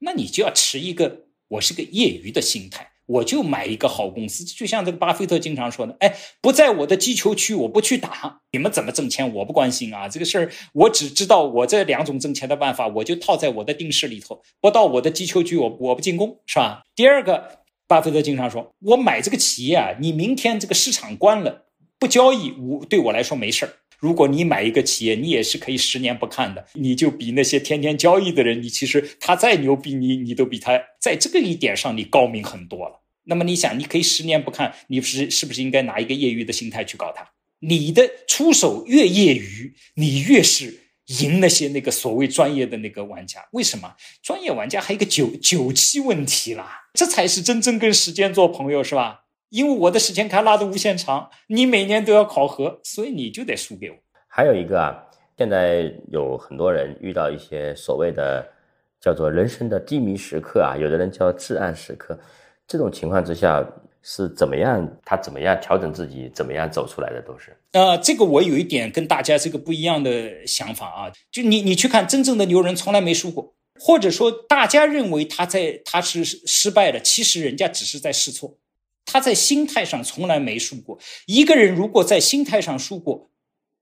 [0.00, 2.88] 那你就要持一个我是个业余的心态。
[3.06, 8.40] 我就买一个好公司，就像这个巴菲特经常说的，哎，不在我的击球区，我不去打。
[8.52, 10.08] 你们怎么挣钱，我不关心啊。
[10.08, 14.40] 这个事儿，我只知道我这两种挣钱的办法，我就套在我的定式里头。
[14.60, 16.82] 不到我的击球区，我我不进攻，是吧？
[16.94, 21.66] 第二个，巴菲特经常说，我买这个企业啊，你明天这个市场关了，
[21.98, 23.72] 不交易，我对我来说没事儿。
[24.02, 33.00] 如果你买一个企业，你也是可以十年不看的，你就比那些天天交易的人，你其实他再牛逼，你你都比他在这个一点上你高明很多了。
[33.22, 37.24] 那么你想，你可以十年不看，你是是不是应该拿一个业余的心态去搞它？
[37.60, 40.80] 你的出手越业余，你越是
[41.20, 43.46] 赢那些那个所谓专业的那个玩家。
[43.52, 43.94] 为什么？
[44.20, 49.20] 专业玩家还有一个久久期问题啦，这才是真正跟时间做朋友，是吧？
[49.52, 53.96] 因为我的时间卡拉的无限长，你每年都要考核，所以你就得输给我。
[54.26, 54.96] 还有一个啊，
[55.36, 58.42] 现在有很多人遇到一些所谓的
[58.98, 62.18] 叫做人生的低迷时刻啊，有的人叫至暗时刻。
[62.66, 63.62] 这种情况之下
[64.00, 64.88] 是怎么样？
[65.04, 66.30] 他怎么样调整自己？
[66.34, 67.20] 怎么样走出来的？
[67.20, 71.12] 都是呃，这个我有一点跟大家这个不一样的想法啊。
[71.30, 78.56] 就你你去看真正的牛人，从来没输过，或者说大家认为他在他是失败的，其实人家只是在试错。
[79.04, 80.98] 他在心态上从来没输过。
[81.26, 83.30] 一个人如果在心态上输过，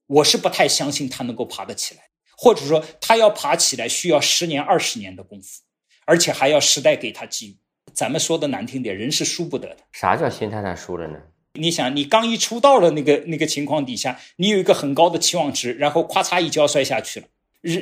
[0.06, 2.02] 我是不太相信他能够爬得起来，
[2.36, 5.60] 或者说他要爬起来需要十年、二十年的功夫，
[6.04, 7.56] 而且还要时代给他机遇。
[7.92, 9.78] 咱们说的难听点，人是输不得的。
[9.92, 11.18] 啥叫心态上输了呢？
[11.54, 17.26] 你想，你刚一出道了，那个那个情况底下，你有一个很高的期望值，然后咵嚓一跤摔下去了，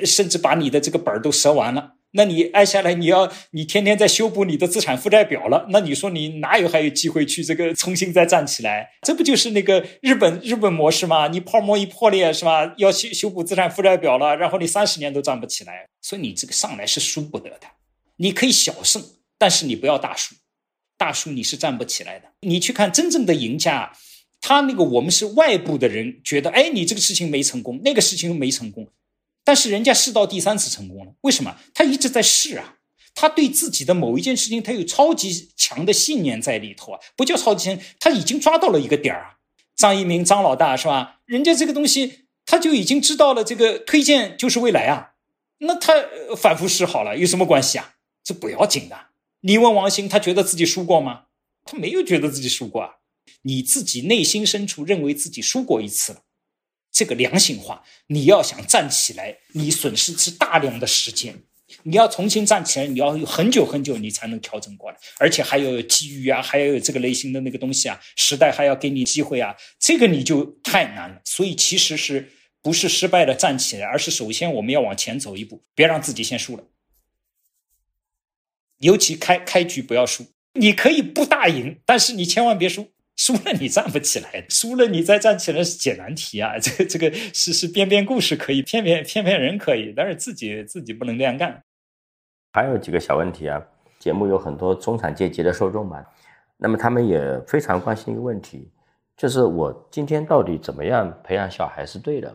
[0.07, 1.97] 甚至把你的这个本儿都折完了。
[2.13, 8.89] 那你挨下来，你要你天天在修补你的资产负债表了，那你说你哪有还有机会去这个重新再站起来？
[9.03, 11.29] 这不就是那个日本日本模式吗？
[11.29, 12.75] 你泡沫一破裂是吧？
[12.79, 17.61] 要修修补资产负债表了，然后你三十年都站不起来，所以你这个上来是输不得的。
[18.17, 19.03] 你可以小胜，
[19.37, 20.35] 但是你不要大输。
[20.97, 22.25] 大输，你是站不起来的。
[22.41, 23.93] 你去看真正的赢家，
[24.41, 28.89] 他那个我们是外部的人觉得，哎，你这个事情没成功，那个事情没成功，
[29.49, 31.57] 但是人家试到第三次成功了，为什么？
[31.73, 32.75] 他一直在试啊，
[33.15, 39.37] 他对自己的某一件事情，他有超级强的信念在里头啊，不叫超级，他已经抓到了一个点儿啊。
[39.75, 41.21] 张一鸣，张老大是吧？
[41.25, 45.13] 人家这个东西，他就已经知道了，这个推荐就是未来啊，
[45.61, 45.95] 那他
[46.37, 47.95] 反复试好了，有什么关系啊？
[48.23, 48.99] 这不要紧的。
[49.41, 51.23] 你问王兴，他觉得自己输过吗？
[51.65, 52.97] 他没有觉得自己输过啊。
[53.45, 56.21] 你自己内心深处认为自己输过一次了，
[56.99, 61.33] 这个良性化，你要想站起来，你损失是大量的时间。
[61.85, 71.23] 你要重新站起来，你要有很久很久，你才能调整过来，而且还有机遇啊，还要有这个类型的那个东西啊，时代还要给你机会啊，这个你就太难了。
[71.25, 72.33] 所以其实是
[72.63, 76.65] 不是失败的站起来，而是首先我们要往前走一步，别让自己先输了。
[78.79, 86.57] 尤其开开局不要输，你可以不大赢，但是你千万别输，输了你站不起来， 输了你再站起来是解难题啊！
[86.63, 91.63] 这个这个是是编编故事可以，骗骗骗骗人可以，但是自己自己不能这样干。
[92.53, 93.61] 还有几个小问题啊，
[93.99, 96.03] 节目有很多中产阶级的受众嘛，
[96.57, 98.71] 那么他们也非常关心一个问题，
[99.17, 102.35] 就是我今天到底怎么样培养小孩是对的，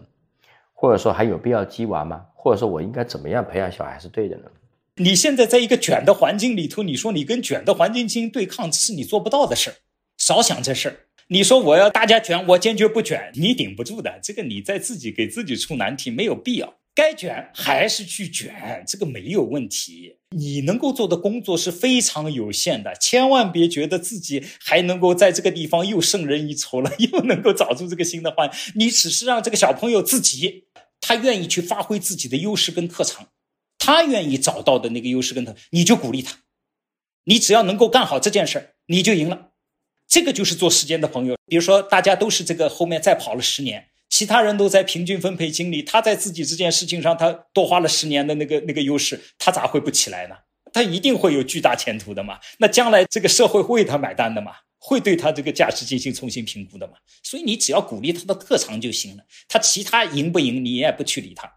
[0.74, 2.26] 或者说还有必要鸡娃吗？
[2.36, 4.44] 或者说我应该怎么样培养小孩是对的呢？
[4.98, 9.76] 你现在在一个卷的环境里头，你说你跟卷的环境进行对抗，这是你做不到的事儿。
[10.26, 11.08] 少想这事儿。
[11.28, 14.22] 你说我要大家卷，我坚决不卷，你顶不住的。
[14.24, 16.76] 这个你在自己给自己出难题，没有必要。
[16.96, 20.16] 该卷还是去卷，这个没有问题。
[20.30, 28.50] 你能够做的工作是非常有限的，千万别觉得自己还能够在这个地方又胜人一筹了，又能够找出这个新的环。
[28.76, 30.68] 你只是让这个小朋友自己，
[31.02, 33.28] 他愿意去发挥自己的优势跟特长。
[33.78, 36.38] 他愿意找到的那个优势跟他，你就鼓励他，
[37.26, 39.50] 你只要能够干好这件事儿，你就赢了。
[40.14, 41.36] 这个就是做时间的朋友。
[41.48, 50.36] 比如说，大家都是这个后面再跑了十年，其他人都在平均分配精力，他在自己这件事情上他多花了十年的那个 那个优势，他咋会不起来呢？
[50.72, 52.40] 他一定会有巨大前途的嘛。
[52.60, 56.94] 那将来这个社会会为他买单的嘛，会对他这个价值进行重新评估的嘛。
[57.24, 61.52] 所以你只要鼓励他的特长就行了，他其他赢不赢你也不去理他，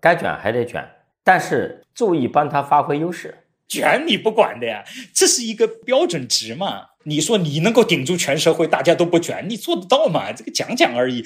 [0.00, 0.82] 该卷还得卷。
[1.22, 4.82] 但是注意帮他发挥优势，卷你不管的呀，
[5.14, 6.86] 这是一个标准值嘛。
[7.04, 10.32] 你说你能够顶住全社会，大家都不卷，你做得到吗？
[10.32, 11.24] 这个讲讲而已。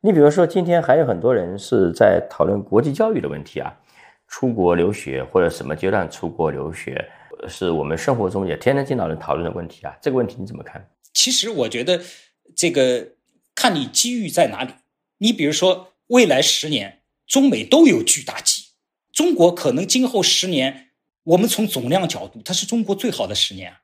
[0.00, 3.76] 你比如说，今天还有很多人是在讨论国际教育的问题啊，
[4.28, 7.04] 出国留学或者什么阶段出国留学，
[7.48, 9.96] 是我们生活中也天天见到人讨论的问题啊。
[10.00, 10.88] 这个问题你怎么看？
[11.12, 12.00] 其实我觉得，
[12.54, 13.08] 这个
[13.54, 14.72] 看你机遇在哪里。
[15.18, 18.64] 你比如说，未来十年，中美都有巨大机遇。
[19.12, 20.90] 中国可能今后十年，
[21.24, 23.74] 我们从总量角度，它是中国最好的十年。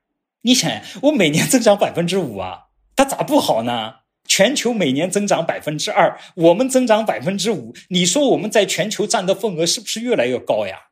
[0.45, 2.65] 你想，我每年增长百分之五啊，
[2.95, 3.95] 它咋不好呢？
[4.27, 10.89] 全球每年增长百分之二，我们增长百分之五，你说我们在全球占的份额是不是越来越高呀？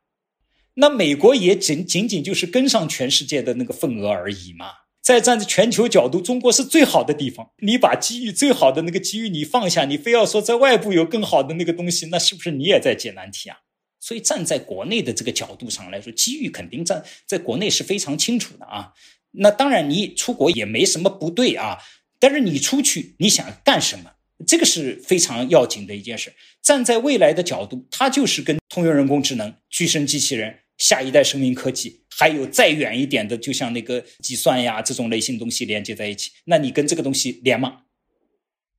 [0.74, 4.66] 那美国也仅仅仅就是跟上全世界的那个份额而已嘛。
[5.00, 7.50] 在站在全球角度，中国是最好的地方。
[7.58, 13.58] 你把机遇最好的那个机遇你放下，你非要说在外部有更好的那个东西，那是不是你也在解难题啊？
[14.00, 18.92] 所以站在国内的这个角度上来说，机遇肯定在在国内是非常清楚的啊。
[19.36, 21.78] 那当然，你出国也没什么不对啊。
[22.18, 24.12] 但是你出去，你想干什么？
[24.46, 26.32] 这个是非常要紧的一件事。
[26.62, 36.30] 站在未来的角度，它就是跟通用人工智能、具身机器人、下一代生命科技，还有再远一点的，就像那个计算呀这种类型东西连接在一起。
[36.46, 37.82] 那你跟这个东西连吗？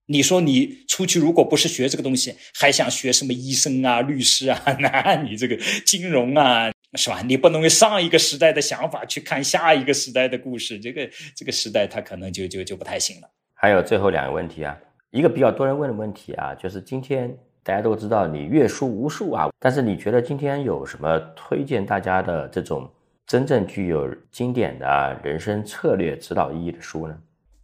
[0.08, 4.62] 你说你出去如果不是学这个东西，还想学什么医生啊、律师啊？
[4.80, 7.22] 那你这个金融啊，是吧？
[7.26, 13.30] 你不能用上一个时代的想法去看下一个时代的故事，这个这个时代它可能就就就不太行了。
[13.54, 14.78] 还有最后两个问题啊，
[15.12, 22.90] 一个比较多人问的问题啊，就是今天大家都知道你阅书无数啊，但是你觉得今天有什么推荐大家的这种
[23.26, 27.18] 真正具有经典的人生策略指导意义的书呢？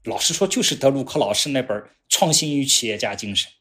[0.05, 1.77] 老实说，就是德鲁克老师那本
[2.09, 3.51] 《创新与企业家精神》。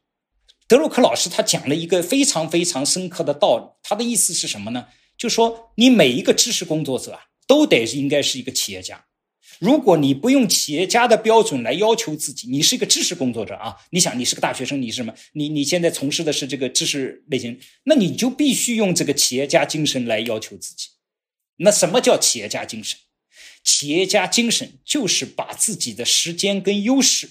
[0.67, 4.87] 德鲁克老师他讲了一个非常非常深刻的道理，他的意思是什么呢？
[5.21, 9.05] 就说你每一个知识工作者啊，都得应该是一个企业家。
[9.59, 15.13] 如果你不用企业家的标准来要求自己，你是一个知识工作者啊，你想你是个大学生，你是什么？
[15.35, 20.89] 你你现在从事的是这个知识类型，那你就必须用这个企业家精神来要求自己。
[21.59, 22.99] 那什么叫企业家精神？
[23.63, 27.29] 企业家精神就是把自己的时间跟优势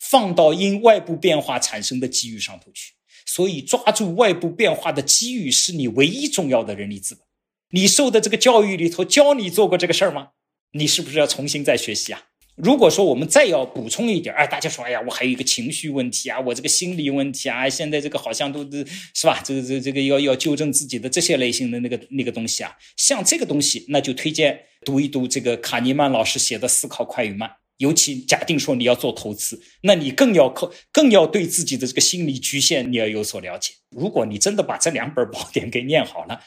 [0.00, 7.27] 放到因外部变化产生的机遇上头去，所以抓住外部变化的机遇是你唯一重要的人力资本。
[7.70, 10.28] 你受的这个教育里头教你做过这个事儿吗？
[10.72, 12.22] 你是不是要重新再学习啊？
[12.56, 19.40] 如果说我们再要补充一点，哎，大家说，哎呀，我还有一个情绪问题啊，我这个心理问题啊，现在这个好像都是是吧？
[19.44, 33.72] 这个这这个要要纠正自己的这些类型的那个那个东西啊，像这个东西，那就推荐读一读这个卡尼曼老师写的《思考快与慢》，尤其假定说你要做投资，那你更要靠更要对自己的这个心理局限你要有所了解。
[33.90, 36.40] 如果你真的把这两本宝典给念好了。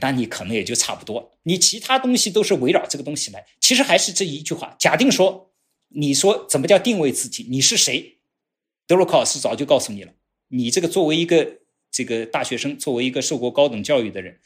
[0.00, 3.46] 那你可能也就差不多，你其他东西都是围绕这个东西来。
[3.60, 5.52] 其实还是这一句话：假定说，
[5.88, 7.46] 你说怎么叫定位自己？
[7.48, 8.18] 你是谁？
[8.86, 10.12] 德鲁克老师早就告诉你了。
[10.48, 11.58] 你这个作为一个
[11.90, 14.40] 这个大学生，作为一个受过高等教育的人，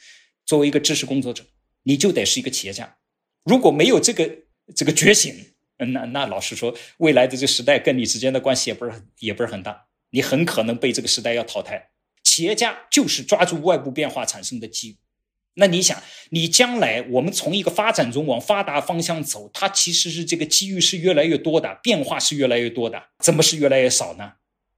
[0.45, 1.45] 作为一个知识工作者，
[1.85, 2.97] 你就得是一个企业家。
[3.45, 4.31] 如果没有这个
[4.75, 5.35] 这个觉醒，
[5.79, 11.91] 那那老实说，未来的这个时代跟你之间的关系也不是也不是很大，你很可能被这个时代要淘汰。
[12.23, 14.97] 企业家就是抓住外部变化产生的机遇。
[15.57, 15.97] 那你想，
[16.31, 24.33] 你将来我们从一个发展中往发达方向走，它其实是这个机遇是越来越多的，变化是越来越多的，怎么是越来越少呢？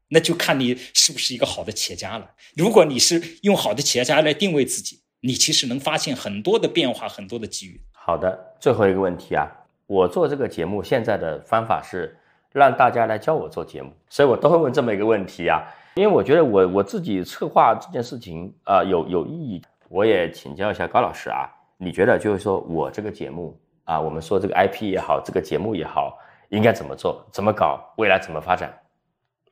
[0.08, 2.30] 那就看你是不是一个好的企业家了。
[2.54, 7.80] 如果你是用好的企业家来定位自己，你其实能发现很多的变化，很多的机遇。
[7.92, 9.48] 好的，最后一个问题啊，
[9.86, 12.16] 我做这个节目现在的方法是
[12.52, 15.62] 让大家来教我做节目，所以我都会问这么一个问题啊，
[15.94, 19.62] 因为我觉得我我自己策划这件事情啊有有意义。
[19.88, 26.18] 我也请教一下高老师啊，你觉得就是说我这个节目啊，我们说这个 IP 也好，这个节目也好，
[26.48, 28.72] 应该怎么做，怎么搞，未来怎么发展？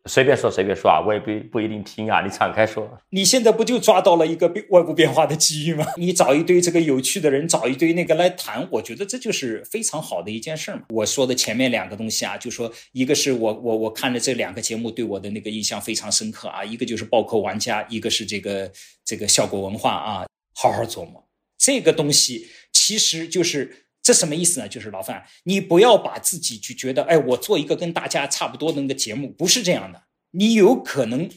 [0.06, 2.98] 随便说随便说啊，我也不不一定听啊，你敞开说。
[3.10, 5.86] 你现在不就抓到了一个变外部变化的机遇吗？
[5.96, 10.82] 你找一堆这个有趣的人，找一堆那个来谈，我觉得这就是非常好的一件事嘛。
[10.90, 18.70] 我说的前面两个东西啊，就说一个是我我我看了这两个节目对我的那个印象非常深刻啊，一个就是暴扣玩家，一个是这个
[19.04, 20.26] 这个效果文化啊。
[20.56, 21.26] 好好琢磨
[21.58, 24.68] 这个东西，其实就是这什么意思呢？
[24.68, 30.02] 就是老范，你不要把自己就觉得，哎，我做一个跟大家差不多的那个节目，不是这样的。
[30.32, 31.30] 你有可能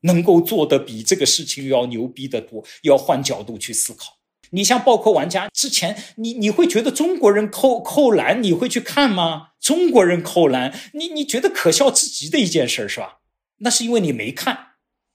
[0.00, 4.16] 能够做的比这个事情要牛逼的多，要换角度去思考。
[4.50, 9.48] 你像暴扣玩家之前，你你会觉得中国人扣扣篮，你会去看吗？
[9.60, 13.18] 中国人扣篮，你你觉得可笑至极的一件事是吧？
[13.58, 14.68] 那是因为你没看，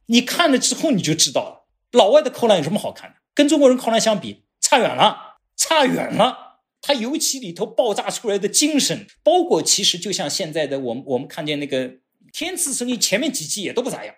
[0.05, 3.15] 你看了之后你就知道了，老外的扣篮有什么好看的？
[3.33, 6.48] 跟中国人扣篮相比，差远了，差远了。
[6.81, 11.97] 他尤其里头爆炸出来的精神，包括其实就像现在的我们，我们看见那个
[12.31, 14.15] 天赐声音前面几季也都不咋样，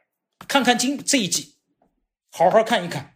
[0.47, 1.55] 看看今这一季，
[2.29, 3.15] 好好看一看，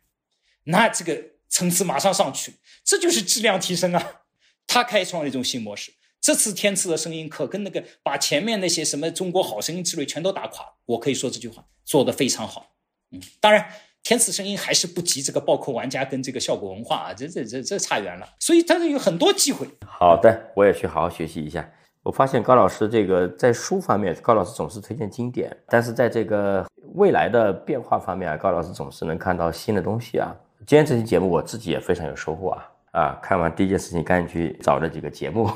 [0.63, 4.21] 那这个层次马上上去，这就是质量提升啊。
[4.65, 5.93] 他开创了一种新模式。
[6.19, 12.75] 这次天赐的声音可跟那个把前面那些什么中国好声音之类全都打垮，我可以说这句话做得非常好。
[13.11, 13.71] 嗯，当然。
[14.05, 18.27] 天赐声音还是不及这个暴扣玩家跟这个效果文化啊，这这这这差远了。
[18.39, 19.67] 所以它是有很多机会。
[19.87, 21.67] 好的，我也去好好学习一下。
[22.03, 30.31] 我发现高老师这个在书方面，高老师总是推荐经典，但是在这个未来的变化方面啊，高老师总是能看到新的东西啊。
[30.67, 33.19] 今天这期节目我自己也非常有收获啊啊！
[33.23, 35.49] 看完第一件事情，赶紧去找这几个节目。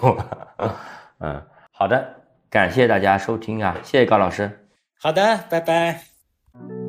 [1.21, 1.39] 嗯，
[1.71, 2.15] 好的，
[2.49, 4.67] 感谢大家收听啊，谢谢高老师。
[4.99, 6.88] 好的，拜拜。